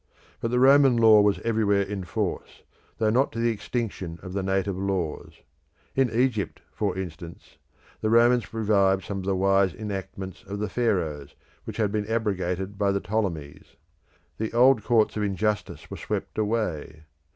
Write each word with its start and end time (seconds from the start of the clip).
But 0.39 0.49
the 0.49 0.59
Roman 0.59 0.97
law 0.97 1.21
was 1.21 1.37
everywhere 1.41 1.83
in 1.83 2.03
force, 2.05 2.63
though 2.97 3.11
not 3.11 3.31
to 3.33 3.39
the 3.39 3.51
extinction 3.51 4.17
of 4.23 4.33
the 4.33 4.41
native 4.41 4.75
laws. 4.75 5.33
In 5.95 6.09
Egypt, 6.09 6.59
for 6.71 6.97
instance, 6.97 7.57
the 8.01 8.09
Romans 8.09 8.51
revived 8.51 9.03
some 9.05 9.19
of 9.19 9.25
the 9.25 9.35
wise 9.35 9.75
enactments 9.75 10.41
of 10.45 10.57
the 10.57 10.69
Pharaohs 10.69 11.35
which 11.65 11.77
had 11.77 11.91
been 11.91 12.07
abrogated 12.07 12.79
by 12.79 12.91
the 12.91 12.99
Ptolemies. 12.99 13.75
The 14.39 14.51
old 14.53 14.83
courts 14.83 15.17
of 15.17 15.21
injustice 15.21 15.91
were 15.91 15.97
swept 15.97 16.39
away. 16.39 17.03